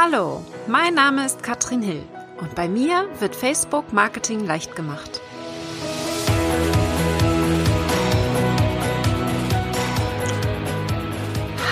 [0.00, 2.04] Hallo, mein Name ist Katrin Hill
[2.40, 5.20] und bei mir wird Facebook Marketing leicht gemacht.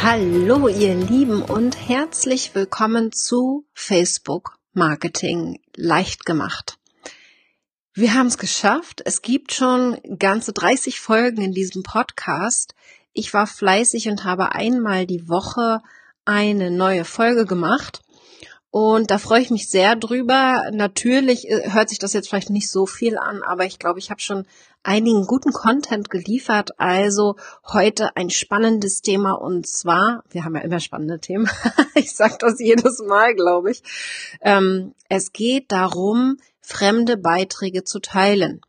[0.02, 6.78] Hallo ihr Lieben und herzlich willkommen zu Facebook Marketing leicht gemacht.
[7.94, 9.02] Wir haben es geschafft.
[9.04, 12.74] Es gibt schon ganze 30 Folgen in diesem Podcast.
[13.12, 15.80] Ich war fleißig und habe einmal die Woche
[16.24, 18.02] eine neue Folge gemacht.
[18.78, 20.64] Und da freue ich mich sehr drüber.
[20.70, 24.10] Natürlich äh, hört sich das jetzt vielleicht nicht so viel an, aber ich glaube, ich
[24.10, 24.46] habe schon
[24.82, 26.78] einigen guten Content geliefert.
[26.78, 27.36] Also
[27.66, 31.48] heute ein spannendes Thema und zwar, wir haben ja immer spannende Themen.
[31.94, 33.82] ich sage das jedes Mal, glaube ich.
[34.42, 38.60] Ähm, es geht darum, fremde Beiträge zu teilen.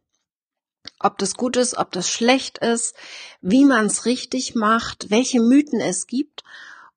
[1.02, 2.96] Ob das gut ist, ob das schlecht ist,
[3.42, 6.46] wie man es richtig macht, welche Mythen es gibt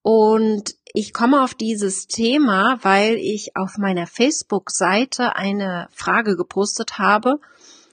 [0.03, 7.41] und ich komme auf dieses Thema, weil ich auf meiner Facebook-Seite eine Frage gepostet habe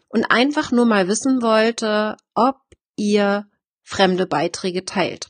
[0.10, 2.58] und einfach nur mal wissen wollte, ob
[2.96, 3.48] ihr
[3.84, 5.30] fremde Beiträge teilt.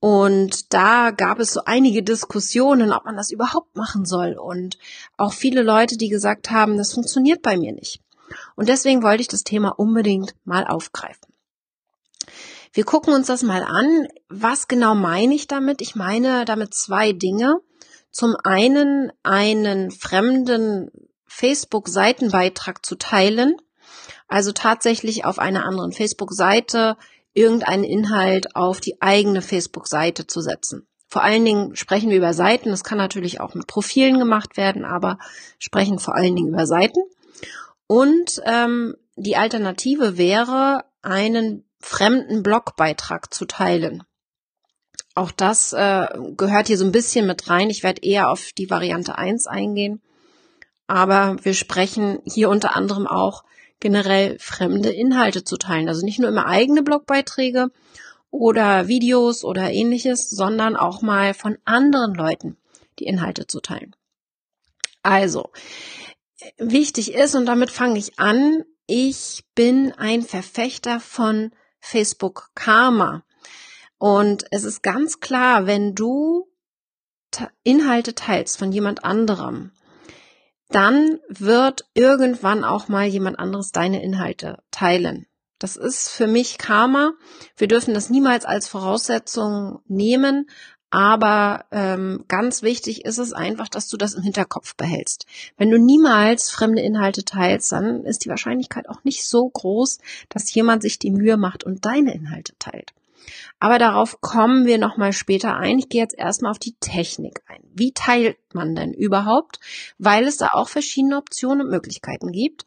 [0.00, 4.76] Und da gab es so einige Diskussionen, ob man das überhaupt machen soll und
[5.16, 8.00] auch viele Leute, die gesagt haben, das funktioniert bei mir nicht.
[8.54, 11.33] Und deswegen wollte ich das Thema unbedingt mal aufgreifen.
[12.74, 14.08] Wir gucken uns das mal an.
[14.28, 15.80] Was genau meine ich damit?
[15.80, 17.60] Ich meine damit zwei Dinge.
[18.10, 20.90] Zum einen einen fremden
[21.26, 23.56] Facebook-Seitenbeitrag zu teilen,
[24.26, 26.96] also tatsächlich auf einer anderen Facebook-Seite
[27.32, 30.86] irgendeinen Inhalt auf die eigene Facebook-Seite zu setzen.
[31.06, 32.70] Vor allen Dingen sprechen wir über Seiten.
[32.70, 35.18] Das kann natürlich auch mit Profilen gemacht werden, aber
[35.60, 37.00] sprechen vor allen Dingen über Seiten.
[37.86, 44.02] Und ähm, die Alternative wäre, einen fremden Blogbeitrag zu teilen.
[45.14, 47.70] Auch das äh, gehört hier so ein bisschen mit rein.
[47.70, 50.02] Ich werde eher auf die Variante 1 eingehen.
[50.86, 53.44] Aber wir sprechen hier unter anderem auch
[53.80, 55.88] generell fremde Inhalte zu teilen.
[55.88, 57.70] Also nicht nur immer eigene Blogbeiträge
[58.30, 62.56] oder Videos oder ähnliches, sondern auch mal von anderen Leuten
[62.98, 63.94] die Inhalte zu teilen.
[65.02, 65.50] Also,
[66.56, 71.52] wichtig ist, und damit fange ich an, ich bin ein Verfechter von
[71.84, 73.24] Facebook Karma.
[73.98, 76.48] Und es ist ganz klar, wenn du
[77.62, 79.70] Inhalte teilst von jemand anderem,
[80.70, 85.26] dann wird irgendwann auch mal jemand anderes deine Inhalte teilen.
[85.58, 87.12] Das ist für mich Karma.
[87.56, 90.48] Wir dürfen das niemals als Voraussetzung nehmen,
[90.94, 95.26] aber ähm, ganz wichtig ist es einfach, dass du das im Hinterkopf behältst.
[95.56, 100.54] Wenn du niemals fremde Inhalte teilst, dann ist die Wahrscheinlichkeit auch nicht so groß, dass
[100.54, 102.92] jemand sich die Mühe macht und deine Inhalte teilt.
[103.58, 105.80] Aber darauf kommen wir nochmal später ein.
[105.80, 107.64] Ich gehe jetzt erstmal auf die Technik ein.
[107.72, 109.58] Wie teilt man denn überhaupt?
[109.98, 112.66] Weil es da auch verschiedene Optionen und Möglichkeiten gibt.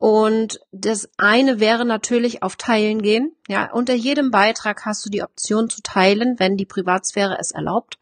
[0.00, 3.36] Und das eine wäre natürlich auf Teilen gehen.
[3.48, 7.98] Ja, unter jedem Beitrag hast du die Option zu teilen, wenn die Privatsphäre es erlaubt.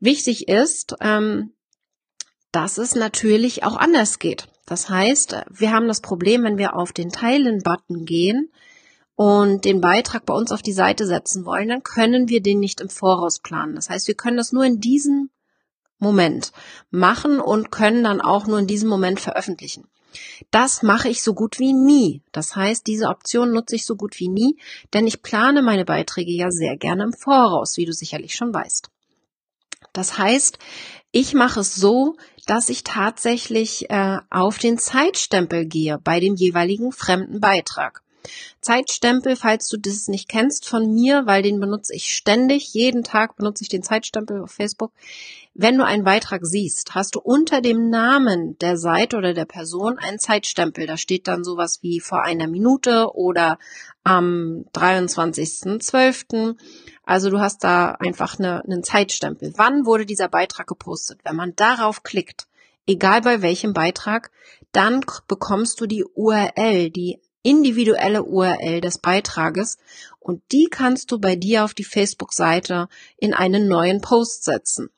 [0.00, 1.52] Wichtig ist, ähm,
[2.50, 4.48] dass es natürlich auch anders geht.
[4.66, 8.50] Das heißt, wir haben das Problem, wenn wir auf den Teilen-Button gehen
[9.14, 12.80] und den Beitrag bei uns auf die Seite setzen wollen, dann können wir den nicht
[12.80, 13.76] im Voraus planen.
[13.76, 15.30] Das heißt, wir können das nur in diesem
[16.00, 16.50] Moment
[16.90, 19.86] machen und können dann auch nur in diesem Moment veröffentlichen.
[20.50, 22.22] Das mache ich so gut wie nie.
[22.32, 24.58] Das heißt, diese Option nutze ich so gut wie nie,
[24.94, 28.88] denn ich plane meine Beiträge ja sehr gerne im Voraus, wie du sicherlich schon weißt.
[29.92, 30.58] Das heißt,
[31.12, 32.16] ich mache es so,
[32.46, 38.02] dass ich tatsächlich äh, auf den Zeitstempel gehe bei dem jeweiligen fremden Beitrag.
[38.60, 42.72] Zeitstempel, falls du das nicht kennst von mir, weil den benutze ich ständig.
[42.74, 44.92] Jeden Tag benutze ich den Zeitstempel auf Facebook.
[45.58, 49.98] Wenn du einen Beitrag siehst, hast du unter dem Namen der Seite oder der Person
[49.98, 50.86] einen Zeitstempel.
[50.86, 53.58] Da steht dann sowas wie vor einer Minute oder
[54.04, 56.56] am 23.12.
[57.04, 59.54] Also du hast da einfach eine, einen Zeitstempel.
[59.56, 61.20] Wann wurde dieser Beitrag gepostet?
[61.24, 62.48] Wenn man darauf klickt,
[62.86, 64.30] egal bei welchem Beitrag,
[64.72, 69.78] dann bekommst du die URL, die individuelle URL des Beitrages
[70.18, 74.90] und die kannst du bei dir auf die Facebook-Seite in einen neuen Post setzen.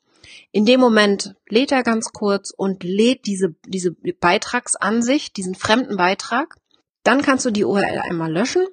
[0.51, 6.55] In dem Moment lädt er ganz kurz und lädt diese, diese Beitragsansicht, diesen fremden Beitrag.
[7.03, 8.65] Dann kannst du die URL einmal löschen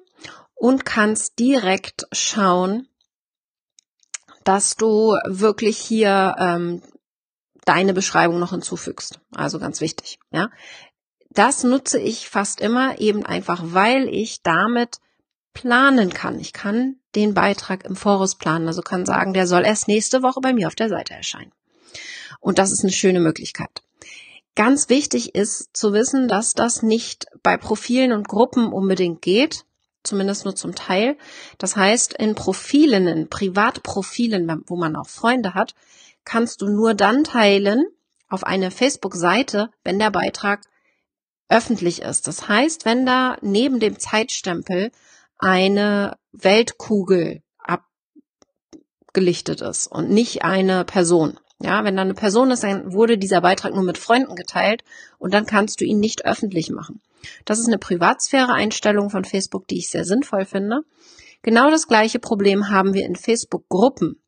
[0.55, 2.87] und kannst direkt schauen,
[4.43, 6.81] dass du wirklich hier ähm,
[7.65, 9.19] deine Beschreibung noch hinzufügst.
[9.35, 10.49] Also ganz wichtig, ja
[11.37, 14.97] das nutze ich fast immer eben einfach, weil ich damit
[15.53, 16.39] planen kann.
[16.39, 18.67] Ich kann den Beitrag im Voraus planen.
[18.67, 21.51] Also kann sagen, der soll erst nächste Woche bei mir auf der Seite erscheinen.
[22.39, 23.81] Und das ist eine schöne Möglichkeit.
[24.55, 29.65] Ganz wichtig ist zu wissen, dass das nicht bei Profilen und Gruppen unbedingt geht,
[30.03, 31.17] zumindest nur zum Teil.
[31.59, 35.75] Das heißt, in Profilen, in Privatprofilen, wo man auch Freunde hat,
[36.25, 37.85] kannst du nur dann teilen
[38.27, 40.61] auf eine Facebook-Seite, wenn der Beitrag
[41.49, 42.27] öffentlich ist.
[42.27, 44.91] Das heißt, wenn da neben dem Zeitstempel
[45.37, 47.41] eine Weltkugel
[49.07, 51.39] abgelichtet ist und nicht eine Person.
[51.59, 54.83] Ja, wenn da eine Person ist, dann wurde dieser Beitrag nur mit Freunden geteilt
[55.17, 57.01] und dann kannst du ihn nicht öffentlich machen.
[57.45, 60.81] Das ist eine Privatsphäre-Einstellung von Facebook, die ich sehr sinnvoll finde.
[61.41, 64.21] Genau das gleiche Problem haben wir in Facebook-Gruppen.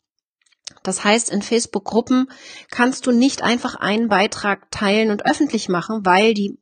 [0.82, 2.32] Das heißt, in Facebook-Gruppen
[2.72, 6.58] kannst du nicht einfach einen Beitrag teilen und öffentlich machen, weil die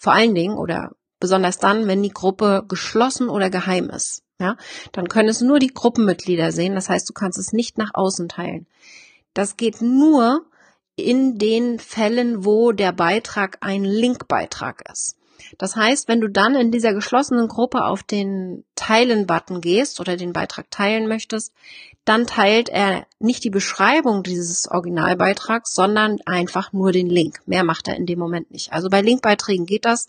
[0.00, 4.22] vor allen Dingen oder besonders dann, wenn die Gruppe geschlossen oder geheim ist.
[4.40, 4.56] Ja,
[4.92, 6.74] dann können es nur die Gruppenmitglieder sehen.
[6.74, 8.66] Das heißt, du kannst es nicht nach außen teilen.
[9.34, 10.46] Das geht nur
[10.96, 15.16] in den Fällen, wo der Beitrag ein Linkbeitrag ist.
[15.58, 20.32] Das heißt, wenn du dann in dieser geschlossenen Gruppe auf den Teilen-Button gehst oder den
[20.32, 21.52] Beitrag teilen möchtest,
[22.04, 27.40] dann teilt er nicht die Beschreibung dieses Originalbeitrags, sondern einfach nur den Link.
[27.46, 28.72] Mehr macht er in dem Moment nicht.
[28.72, 30.08] Also bei Linkbeiträgen geht das.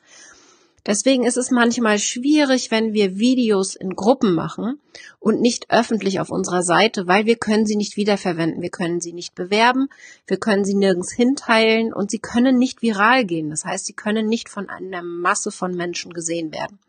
[0.86, 4.80] Deswegen ist es manchmal schwierig, wenn wir Videos in Gruppen machen
[5.20, 8.62] und nicht öffentlich auf unserer Seite, weil wir können sie nicht wiederverwenden.
[8.62, 9.90] Wir können sie nicht bewerben,
[10.26, 13.52] wir können sie nirgends hinteilen und sie können nicht viral gehen.
[13.52, 16.80] Das heißt, sie können nicht von einer Masse von Menschen gesehen werden.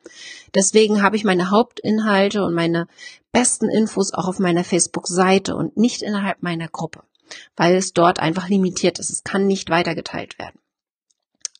[0.54, 2.88] Deswegen habe ich meine Hauptinhalte und meine
[3.30, 7.02] besten Infos auch auf meiner Facebook-Seite und nicht innerhalb meiner Gruppe,
[7.56, 9.10] weil es dort einfach limitiert ist.
[9.10, 10.58] Es kann nicht weitergeteilt werden.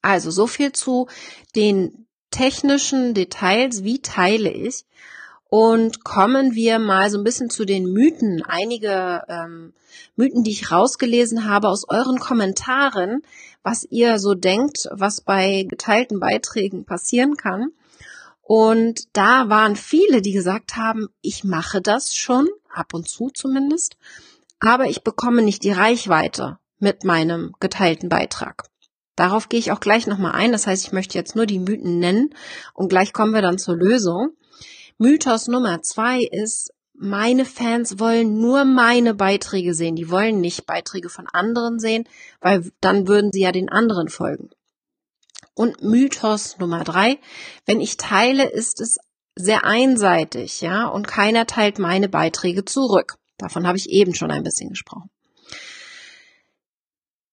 [0.03, 1.09] Also so viel zu
[1.55, 4.85] den technischen Details, wie teile ich.
[5.49, 8.43] Und kommen wir mal so ein bisschen zu den Mythen.
[8.45, 9.75] Einige ähm,
[10.17, 13.23] Mythen, die ich rausgelesen habe aus euren Kommentaren,
[13.63, 17.69] was ihr so denkt, was bei geteilten Beiträgen passieren kann.
[18.43, 23.97] Und da waren viele, die gesagt haben, ich mache das schon, ab und zu zumindest,
[24.59, 28.65] aber ich bekomme nicht die Reichweite mit meinem geteilten Beitrag.
[29.17, 30.53] Darauf gehe ich auch gleich nochmal ein.
[30.53, 32.35] Das heißt, ich möchte jetzt nur die Mythen nennen
[32.75, 34.31] und gleich kommen wir dann zur Lösung.
[34.99, 39.97] Mythos Nummer zwei ist, meine Fans wollen nur meine Beiträge sehen.
[39.97, 42.05] Die wollen nicht Beiträge von anderen sehen,
[42.41, 44.51] weil dann würden sie ja den anderen folgen.
[45.55, 47.19] Und Mythos Nummer drei,
[47.67, 48.99] wenn ich teile, ist es
[49.35, 53.17] sehr einseitig, ja, und keiner teilt meine Beiträge zurück.
[53.39, 55.11] Davon habe ich eben schon ein bisschen gesprochen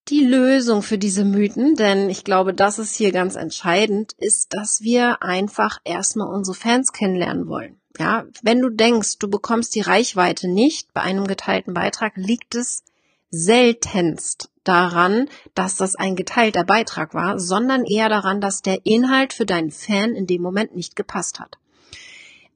[0.10, 4.82] die Lösung für diese Mythen, denn ich glaube, das ist hier ganz entscheidend, ist, dass
[4.82, 7.80] wir einfach erstmal unsere Fans kennenlernen wollen.
[7.98, 12.84] Ja, wenn du denkst, du bekommst die Reichweite nicht bei einem geteilten Beitrag, liegt es
[13.30, 19.46] seltenst daran, dass das ein geteilter Beitrag war, sondern eher daran, dass der Inhalt für
[19.46, 21.58] deinen Fan in dem Moment nicht gepasst hat.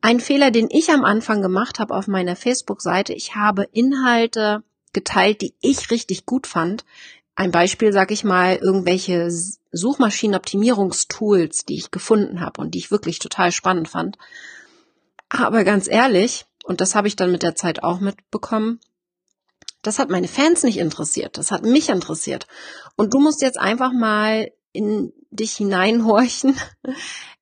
[0.01, 5.41] Ein Fehler, den ich am Anfang gemacht habe auf meiner Facebook-Seite, ich habe Inhalte geteilt,
[5.41, 6.85] die ich richtig gut fand,
[7.35, 9.29] ein Beispiel, sag ich mal, irgendwelche
[9.71, 14.17] Suchmaschinenoptimierungstools, die ich gefunden habe und die ich wirklich total spannend fand.
[15.29, 18.79] Aber ganz ehrlich, und das habe ich dann mit der Zeit auch mitbekommen,
[19.81, 22.47] das hat meine Fans nicht interessiert, das hat mich interessiert.
[22.95, 26.55] Und du musst jetzt einfach mal in dich hineinhorchen.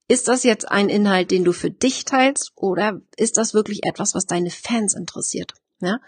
[0.08, 4.13] Ist das jetzt ein Inhalt, den du für dich teilst oder ist das wirklich etwas,
[4.13, 5.54] was deine Fans interessiert?
[5.80, 6.00] Ja?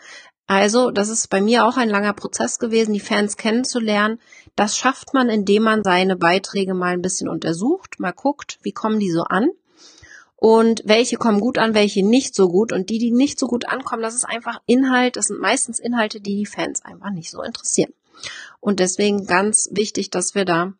[0.45, 4.19] Also, das ist bei mir auch ein langer Prozess gewesen, die Fans kennenzulernen.
[4.55, 8.99] Das schafft man, indem man seine Beiträge mal ein bisschen untersucht, mal guckt, wie kommen
[8.99, 9.49] die so an
[10.35, 12.73] und welche kommen gut an, welche nicht so gut.
[12.73, 16.19] Und die, die nicht so gut ankommen, das ist einfach Inhalt, das sind meistens Inhalte,
[16.19, 17.93] die die Fans einfach nicht so interessieren.
[18.59, 20.73] Und deswegen ganz wichtig, dass wir da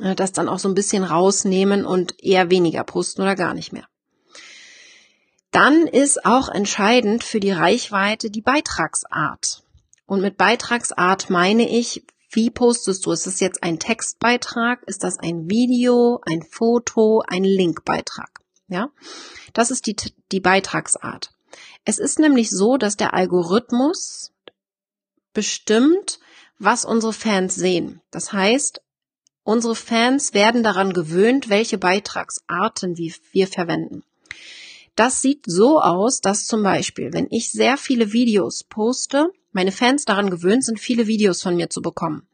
[0.00, 3.72] äh, das dann auch so ein bisschen rausnehmen und eher weniger posten oder gar nicht
[3.72, 3.86] mehr.
[5.52, 9.62] Dann ist auch entscheidend für die Reichweite die Beitragsart.
[10.06, 13.12] Und mit Beitragsart meine ich, wie postest du?
[13.12, 14.82] Ist es jetzt ein Textbeitrag?
[14.86, 18.40] Ist das ein Video, ein Foto, ein Linkbeitrag?
[18.68, 18.88] Ja,
[19.52, 19.96] das ist die,
[20.32, 21.30] die Beitragsart.
[21.84, 24.32] Es ist nämlich so, dass der Algorithmus
[25.34, 26.20] bestimmt,
[26.58, 28.00] was unsere Fans sehen.
[28.10, 28.80] Das heißt,
[29.42, 34.04] unsere Fans werden daran gewöhnt, welche Beitragsarten wir verwenden.
[34.94, 40.04] Das sieht so aus, dass zum Beispiel, wenn ich sehr viele Videos poste, meine Fans
[40.04, 42.26] daran gewöhnt sind, viele Videos von mir zu bekommen.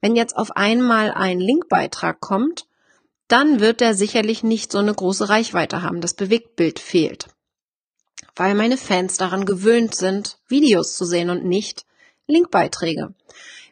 [0.00, 2.66] Wenn jetzt auf einmal ein Linkbeitrag kommt,
[3.28, 6.00] dann wird er sicherlich nicht so eine große Reichweite haben.
[6.00, 7.28] Das Bewegtbild fehlt.
[8.36, 11.86] Weil meine Fans daran gewöhnt sind, Videos zu sehen und nicht
[12.26, 13.14] Linkbeiträge.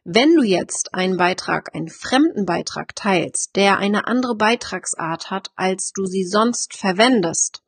[0.04, 5.92] Wenn du jetzt einen Beitrag, einen fremden Beitrag teilst, der eine andere Beitragsart hat, als
[5.92, 7.62] du sie sonst verwendest,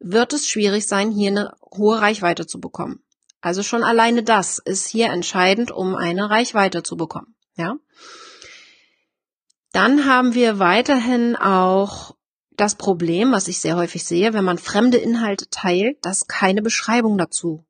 [0.00, 3.02] wird es schwierig sein, hier eine hohe Reichweite zu bekommen.
[3.40, 7.34] Also schon alleine das ist hier entscheidend, um eine Reichweite zu bekommen.
[7.56, 7.76] Ja.
[9.72, 12.16] Dann haben wir weiterhin auch
[12.50, 17.16] das Problem, was ich sehr häufig sehe, wenn man fremde Inhalte teilt, dass keine Beschreibung
[17.16, 17.64] dazu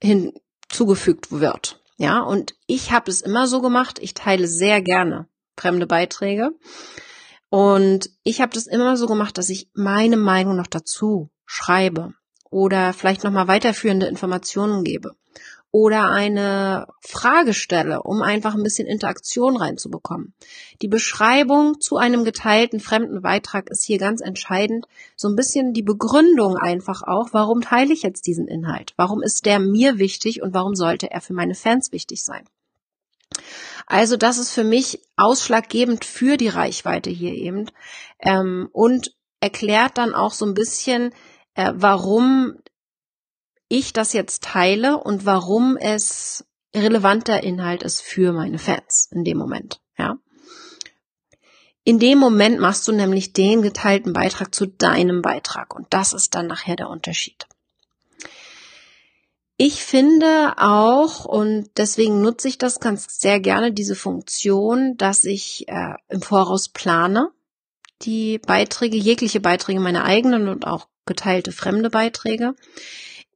[0.00, 1.80] hinzugefügt wird.
[1.96, 6.50] Ja, und ich habe es immer so gemacht, ich teile sehr gerne fremde Beiträge.
[7.54, 12.12] Und ich habe das immer so gemacht, dass ich meine Meinung noch dazu schreibe
[12.50, 15.12] oder vielleicht nochmal weiterführende Informationen gebe
[15.70, 20.34] oder eine Frage stelle, um einfach ein bisschen Interaktion reinzubekommen.
[20.82, 24.86] Die Beschreibung zu einem geteilten fremden Beitrag ist hier ganz entscheidend.
[25.14, 28.94] So ein bisschen die Begründung einfach auch, warum teile ich jetzt diesen Inhalt?
[28.96, 32.42] Warum ist der mir wichtig und warum sollte er für meine Fans wichtig sein?
[33.86, 37.70] Also das ist für mich ausschlaggebend für die Reichweite hier eben
[38.20, 41.12] ähm, und erklärt dann auch so ein bisschen,
[41.54, 42.56] äh, warum
[43.68, 49.38] ich das jetzt teile und warum es relevanter Inhalt ist für meine Fans in dem
[49.38, 50.16] Moment, ja.
[51.86, 56.34] In dem Moment machst du nämlich den geteilten Beitrag zu deinem Beitrag und das ist
[56.34, 57.46] dann nachher der Unterschied.
[59.56, 65.68] Ich finde auch, und deswegen nutze ich das ganz sehr gerne, diese Funktion, dass ich
[65.68, 67.30] äh, im Voraus plane,
[68.02, 72.54] die Beiträge, jegliche Beiträge, meine eigenen und auch geteilte fremde Beiträge.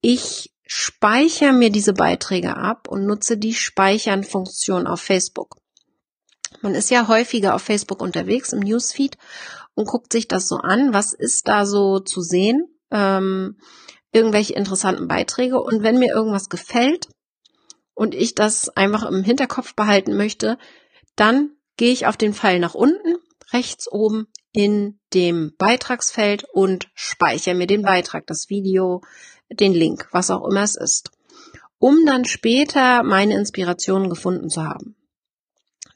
[0.01, 5.57] Ich speichere mir diese Beiträge ab und nutze die Speichern-Funktion auf Facebook.
[6.63, 9.17] Man ist ja häufiger auf Facebook unterwegs im Newsfeed
[9.75, 13.57] und guckt sich das so an, was ist da so zu sehen, ähm,
[14.12, 17.09] irgendwelche interessanten Beiträge und wenn mir irgendwas gefällt
[17.95, 20.59] und ich das einfach im Hinterkopf behalten möchte,
[21.17, 23.17] dann gehe ich auf den Pfeil nach unten,
[23.53, 29.03] rechts oben in dem Beitragsfeld und speichere mir den Beitrag, das Video,
[29.50, 31.11] den Link, was auch immer es ist,
[31.79, 34.97] um dann später meine Inspirationen gefunden zu haben.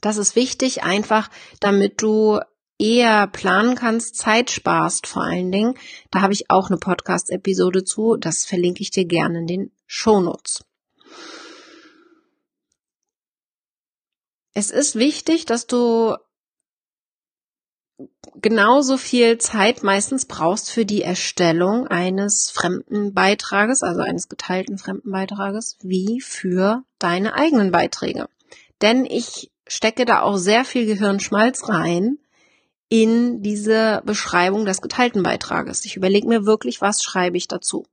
[0.01, 2.41] Das ist wichtig, einfach damit du
[2.79, 5.75] eher planen kannst, Zeit sparst vor allen Dingen.
[6.11, 10.65] Da habe ich auch eine Podcast-Episode zu, das verlinke ich dir gerne in den Shownotes.
[14.55, 16.17] Es ist wichtig, dass du
[18.37, 25.11] genauso viel Zeit meistens brauchst für die Erstellung eines fremden Beitrages, also eines geteilten fremden
[25.11, 28.29] Beitrages, wie für deine eigenen Beiträge.
[28.83, 32.19] Denn ich stecke da auch sehr viel Gehirnschmalz rein
[32.93, 35.87] in diese Beschreibung des geteilten Beitrages.
[35.87, 37.87] Ich überlege mir wirklich, was schreibe ich dazu.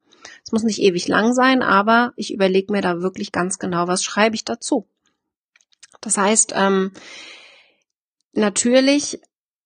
[0.44, 4.04] Es muss nicht ewig lang sein, aber ich überlege mir da wirklich ganz genau, was
[4.04, 4.88] schreibe ich dazu.
[6.02, 6.92] Das heißt, ähm,
[8.34, 9.22] natürlich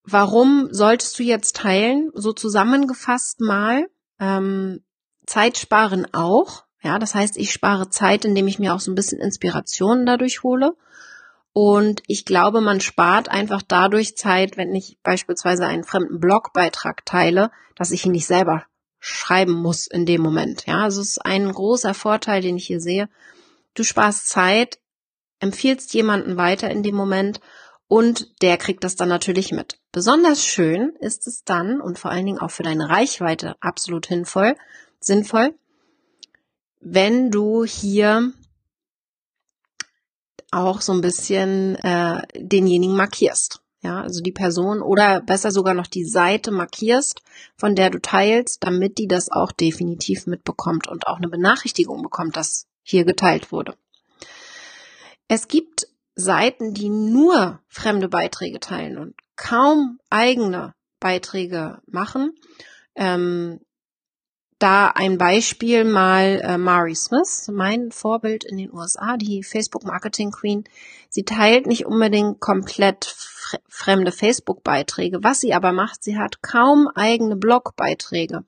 [0.05, 2.11] Warum solltest du jetzt teilen?
[2.13, 3.87] So zusammengefasst mal.
[4.19, 4.83] Ähm,
[5.25, 6.65] Zeit sparen auch.
[6.81, 10.43] Ja, das heißt, ich spare Zeit, indem ich mir auch so ein bisschen Inspirationen dadurch
[10.43, 10.75] hole.
[11.53, 17.51] Und ich glaube, man spart einfach dadurch Zeit, wenn ich beispielsweise einen fremden Blogbeitrag teile,
[17.75, 18.65] dass ich ihn nicht selber
[19.00, 20.65] schreiben muss in dem Moment.
[20.65, 23.07] Ja, also es ist ein großer Vorteil, den ich hier sehe.
[23.75, 24.79] Du sparst Zeit,
[25.39, 27.39] empfiehlst jemanden weiter in dem Moment
[27.88, 29.77] und der kriegt das dann natürlich mit.
[29.91, 34.55] Besonders schön ist es dann und vor allen Dingen auch für deine Reichweite absolut hinvoll,
[35.00, 35.53] sinnvoll,
[36.79, 38.31] wenn du hier
[40.55, 43.62] auch so ein bisschen äh, denjenigen markierst.
[43.81, 47.22] Ja, also die Person oder besser sogar noch die Seite markierst,
[47.57, 52.38] von der du teilst, damit die das auch definitiv mitbekommt und auch eine Benachrichtigung bekommt,
[52.38, 53.75] dass hier geteilt wurde.
[55.27, 62.33] Es gibt Seiten, die nur fremde Beiträge teilen und kaum eigene Beiträge machen.
[62.95, 63.60] Ähm,
[64.63, 70.32] da ein Beispiel mal äh, Mari Smith, mein Vorbild in den USA, die Facebook Marketing
[70.32, 70.63] Queen.
[71.10, 73.13] Sie teilt nicht unbedingt komplett
[73.67, 75.22] fremde Facebook-Beiträge.
[75.22, 78.46] Was sie aber macht, sie hat kaum eigene Blog-Beiträge.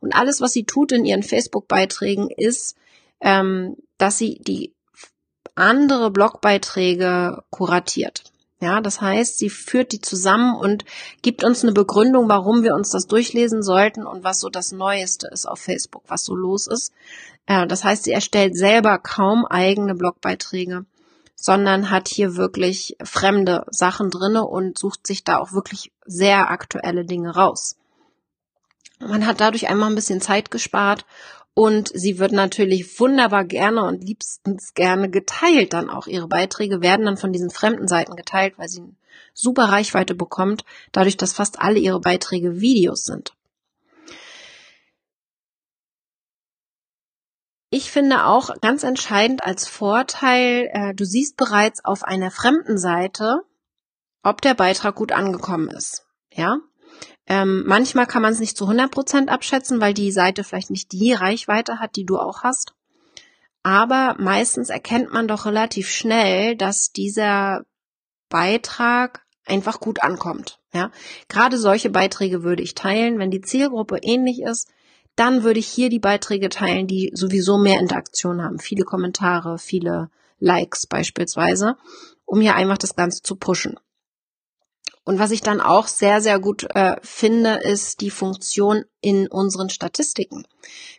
[0.00, 2.76] Und alles, was sie tut in ihren Facebook-Beiträgen, ist,
[3.20, 4.74] ähm, dass sie die
[5.54, 8.31] andere Blogbeiträge kuratiert.
[8.62, 10.84] Ja, das heißt, sie führt die zusammen und
[11.20, 15.26] gibt uns eine Begründung, warum wir uns das durchlesen sollten und was so das Neueste
[15.26, 16.92] ist auf Facebook, was so los ist.
[17.46, 20.84] Äh, das heißt, sie erstellt selber kaum eigene Blogbeiträge,
[21.34, 27.04] sondern hat hier wirklich fremde Sachen drinne und sucht sich da auch wirklich sehr aktuelle
[27.04, 27.74] Dinge raus.
[29.00, 31.04] Man hat dadurch einmal ein bisschen Zeit gespart
[31.54, 36.06] Und sie wird natürlich wunderbar gerne und liebstens gerne geteilt dann auch.
[36.06, 38.94] Ihre Beiträge werden dann von diesen fremden Seiten geteilt, weil sie eine
[39.34, 43.34] super Reichweite bekommt, dadurch, dass fast alle ihre Beiträge Videos sind.
[47.74, 53.40] Ich finde auch ganz entscheidend als Vorteil, äh, du siehst bereits auf einer fremden Seite,
[54.22, 56.06] ob der Beitrag gut angekommen ist.
[56.30, 56.58] Ja,
[57.26, 60.92] ähm, manchmal kann man es nicht zu 100 Prozent abschätzen, weil die Seite vielleicht nicht
[60.92, 62.74] die Reichweite hat, die du auch hast.
[63.62, 67.64] Aber meistens erkennt man doch relativ schnell, dass dieser
[68.28, 70.58] Beitrag einfach gut ankommt.
[70.74, 70.90] Ja,
[71.28, 74.68] gerade solche Beiträge würde ich teilen, wenn die Zielgruppe ähnlich ist
[75.16, 78.58] dann würde ich hier die Beiträge teilen, die sowieso mehr Interaktion haben.
[78.58, 81.76] Viele Kommentare, viele Likes beispielsweise,
[82.24, 83.78] um hier einfach das Ganze zu pushen.
[85.04, 89.68] Und was ich dann auch sehr, sehr gut äh, finde, ist die Funktion in unseren
[89.68, 90.46] Statistiken.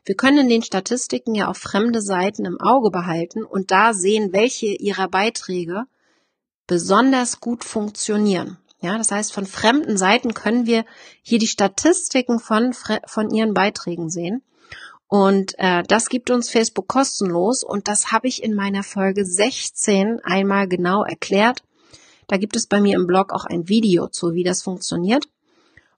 [0.03, 4.33] Wir können in den Statistiken ja auch fremde Seiten im Auge behalten und da sehen,
[4.33, 5.83] welche ihrer Beiträge
[6.67, 8.57] besonders gut funktionieren.
[8.81, 10.83] Ja, das heißt, von fremden Seiten können wir
[11.22, 14.43] hier die Statistiken von, von ihren Beiträgen sehen.
[15.07, 20.19] Und äh, das gibt uns Facebook kostenlos und das habe ich in meiner Folge 16
[20.24, 21.63] einmal genau erklärt.
[22.27, 25.27] Da gibt es bei mir im Blog auch ein Video zu, wie das funktioniert.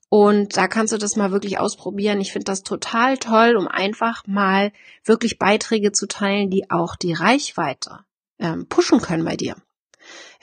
[0.10, 2.22] Und da kannst du das mal wirklich ausprobieren.
[2.22, 4.72] Ich finde das total toll, um einfach mal
[5.04, 8.00] wirklich Beiträge zu teilen, die auch die Reichweite
[8.40, 9.56] ähm, pushen können bei dir.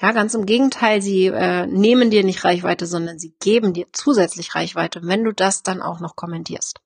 [0.00, 4.54] Ja, ganz im Gegenteil, sie äh, nehmen dir nicht Reichweite, sondern sie geben dir zusätzlich
[4.54, 6.80] Reichweite, wenn du das dann auch noch kommentierst.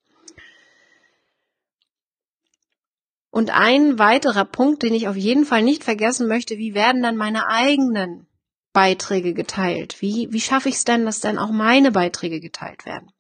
[3.31, 7.17] Und ein weiterer Punkt, den ich auf jeden Fall nicht vergessen möchte, wie werden dann
[7.17, 8.26] meine eigenen
[8.77, 10.03] Beiträge geteilt?
[10.03, 13.11] Wie, wie schaffe ich es denn, dass dann auch meine Beiträge geteilt werden?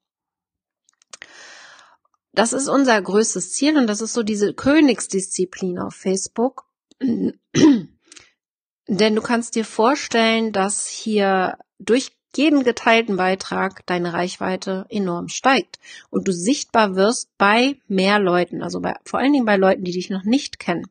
[2.34, 6.66] Das ist unser größtes Ziel und das ist so diese Königsdisziplin auf Facebook.
[7.00, 15.78] Denn du kannst dir vorstellen, dass hier durch jeden geteilten Beitrag deine Reichweite enorm steigt
[16.10, 19.92] und du sichtbar wirst bei mehr Leuten, also bei, vor allen Dingen bei Leuten, die
[19.92, 20.86] dich noch nicht kennen.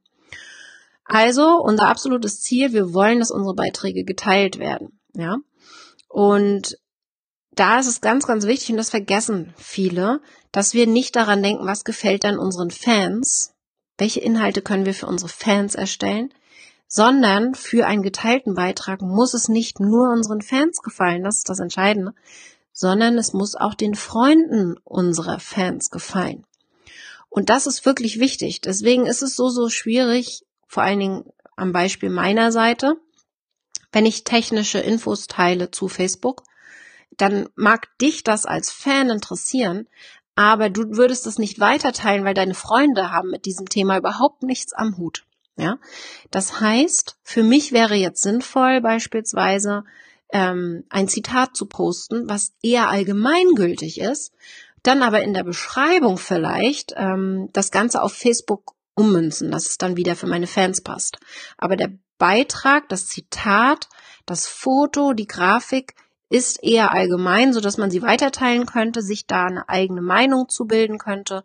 [1.06, 5.38] Also unser absolutes Ziel, wir wollen, dass unsere Beiträge geteilt werden, ja.
[6.10, 6.78] Und
[7.52, 10.20] da ist es ganz, ganz wichtig, und das vergessen viele,
[10.52, 13.54] dass wir nicht daran denken, was gefällt dann unseren Fans,
[13.98, 16.34] welche Inhalte können wir für unsere Fans erstellen,
[16.88, 21.60] sondern für einen geteilten Beitrag muss es nicht nur unseren Fans gefallen, das ist das
[21.60, 22.14] Entscheidende,
[22.74, 26.46] sondern es muss auch den Freunden unserer Fans gefallen.
[27.30, 28.62] Und das ist wirklich wichtig.
[28.62, 31.26] Deswegen ist es so, so schwierig, vor allen Dingen
[31.56, 32.98] am Beispiel meiner Seite,
[33.92, 36.44] wenn ich technische Infos teile zu Facebook,
[37.18, 39.88] dann mag dich das als Fan interessieren,
[40.36, 44.74] aber du würdest es nicht weiterteilen, weil deine Freunde haben mit diesem Thema überhaupt nichts
[44.74, 45.24] am Hut.
[45.58, 45.78] Ja,
[46.32, 49.86] das heißt, für mich wäre jetzt sinnvoll beispielsweise
[50.34, 54.34] ähm, ein Zitat zu posten, was eher allgemeingültig ist,
[54.84, 59.98] dann aber in der Beschreibung vielleicht ähm, das Ganze auf Facebook ummünzen, dass es dann
[59.98, 61.20] wieder für meine Fans passt.
[61.58, 63.88] Aber der Beitrag, das Zitat,
[64.26, 65.96] das Foto, die Grafik
[66.30, 70.66] ist eher allgemein, so dass man sie weiterteilen könnte, sich da eine eigene Meinung zu
[70.66, 71.44] bilden könnte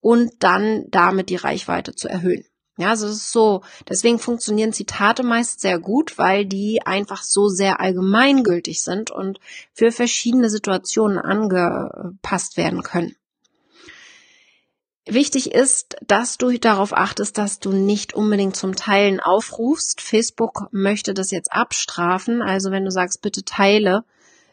[0.00, 2.44] und dann damit die Reichweite zu erhöhen.
[2.76, 7.48] Ja, also es ist so, deswegen funktionieren Zitate meist sehr gut, weil die einfach so
[7.48, 9.40] sehr allgemeingültig sind und
[9.72, 13.16] für verschiedene Situationen angepasst werden können.
[15.10, 20.02] Wichtig ist, dass du darauf achtest, dass du nicht unbedingt zum Teilen aufrufst.
[20.02, 22.42] Facebook möchte das jetzt abstrafen.
[22.42, 24.04] Also wenn du sagst, bitte teile,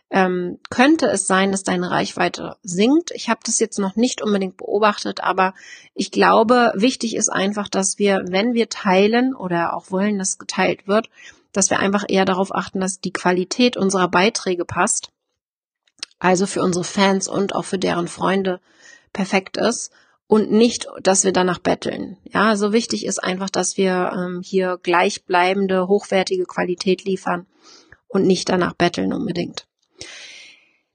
[0.09, 3.11] ähm, könnte es sein, dass deine Reichweite sinkt.
[3.11, 5.55] Ich habe das jetzt noch nicht unbedingt beobachtet, aber
[5.93, 10.87] ich glaube, wichtig ist einfach, dass wir, wenn wir teilen oder auch wollen, dass geteilt
[10.87, 11.09] wird,
[11.51, 15.09] dass wir einfach eher darauf achten, dass die Qualität unserer Beiträge passt.
[16.17, 18.61] Also für unsere Fans und auch für deren Freunde
[19.11, 19.91] perfekt ist
[20.27, 22.17] und nicht, dass wir danach betteln.
[22.23, 27.45] Ja, so wichtig ist einfach, dass wir ähm, hier gleichbleibende, hochwertige Qualität liefern
[28.07, 29.67] und nicht danach betteln unbedingt.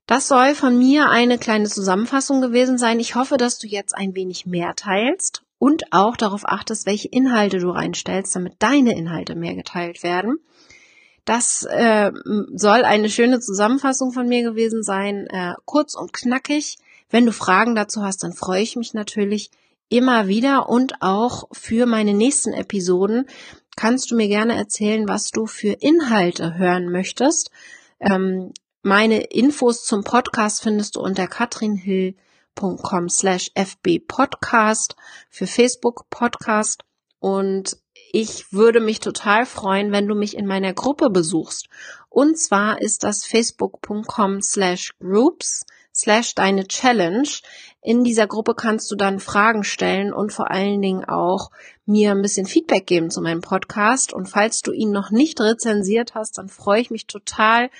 [0.06, 2.98] Das soll von mir eine kleine Zusammenfassung gewesen sein.
[2.98, 7.60] Ich hoffe, dass du jetzt ein wenig mehr teilst und auch darauf achtest, welche Inhalte
[7.60, 10.40] du reinstellst, damit deine Inhalte mehr geteilt werden.
[11.24, 12.10] Das äh,
[12.54, 16.78] soll eine schöne Zusammenfassung von mir gewesen sein, äh, kurz und knackig.
[17.11, 19.51] Wenn du Fragen dazu hast, dann freue ich mich natürlich
[19.88, 23.27] immer wieder und auch für meine nächsten Episoden
[23.77, 27.51] kannst du mir gerne erzählen, was du für Inhalte hören möchtest.
[27.99, 32.14] Ähm, meine Infos zum Podcast findest du unter katrinhill.de
[32.61, 34.96] facebook.com slash fbpodcast
[35.29, 36.85] für Facebook Podcast
[37.18, 37.79] und
[38.12, 41.68] ich würde mich total freuen, wenn du mich in meiner Gruppe besuchst.
[42.09, 47.29] Und zwar ist das facebook.com slash groups slash deine Challenge.
[47.83, 51.50] In dieser Gruppe kannst du dann Fragen stellen und vor allen Dingen auch
[51.87, 54.12] mir ein bisschen Feedback geben zu meinem Podcast.
[54.12, 57.70] Und falls du ihn noch nicht rezensiert hast, dann freue ich mich total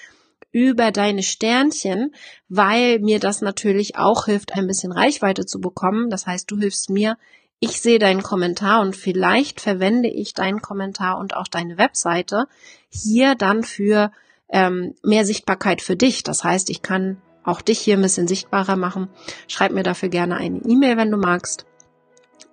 [0.53, 2.15] über deine Sternchen,
[2.49, 6.11] weil mir das natürlich auch hilft, ein bisschen Reichweite zu bekommen.
[6.11, 7.17] Das heißt, du hilfst mir,
[7.61, 12.47] ich sehe deinen Kommentar und vielleicht verwende ich deinen Kommentar und auch deine Webseite
[12.89, 14.11] hier dann für
[14.49, 16.23] ähm, mehr Sichtbarkeit für dich.
[16.23, 19.09] Das heißt, ich kann auch dich hier ein bisschen sichtbarer machen.
[19.49, 21.67] Schreib mir dafür gerne eine E-Mail, wenn du magst.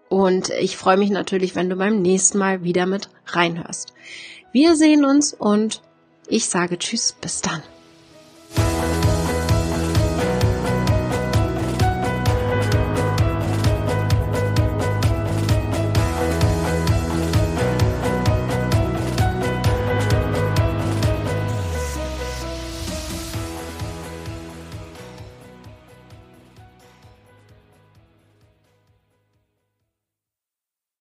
[0.10, 3.94] Und ich freue mich natürlich, wenn du beim nächsten Mal wieder mit reinhörst.
[4.52, 5.82] Wir sehen uns und
[6.28, 7.62] ich sage Tschüss, bis dann.